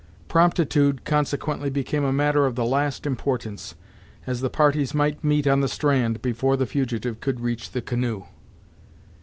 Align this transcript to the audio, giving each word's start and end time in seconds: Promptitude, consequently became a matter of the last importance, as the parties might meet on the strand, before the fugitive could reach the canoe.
Promptitude, 0.27 1.05
consequently 1.05 1.69
became 1.69 2.03
a 2.03 2.11
matter 2.11 2.47
of 2.47 2.55
the 2.55 2.65
last 2.65 3.05
importance, 3.05 3.75
as 4.25 4.41
the 4.41 4.49
parties 4.49 4.95
might 4.95 5.23
meet 5.23 5.45
on 5.45 5.61
the 5.61 5.67
strand, 5.67 6.23
before 6.23 6.57
the 6.57 6.65
fugitive 6.65 7.19
could 7.21 7.39
reach 7.39 7.69
the 7.69 7.83
canoe. 7.83 8.23